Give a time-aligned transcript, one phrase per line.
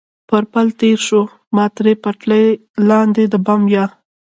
[0.29, 1.21] پر پل تېر شو،
[1.55, 2.45] ما تر پټلۍ
[2.89, 3.85] لاندې د بم یا.